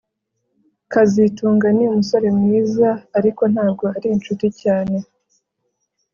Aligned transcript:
kazitunga 0.91 1.67
ni 1.75 1.83
umusore 1.91 2.27
mwiza 2.39 2.89
ariko 3.17 3.41
ntabwo 3.53 3.83
ari 3.95 4.07
inshuti 4.15 4.47
cyane 4.61 4.97